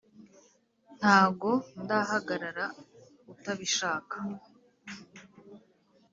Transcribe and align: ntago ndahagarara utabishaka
ntago 0.99 1.51
ndahagarara 1.81 2.65
utabishaka 3.33 4.17